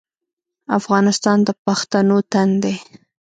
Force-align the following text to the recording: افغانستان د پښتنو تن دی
افغانستان 0.79 1.37
د 1.47 1.49
پښتنو 1.63 2.17
تن 2.31 2.49
دی 2.63 2.75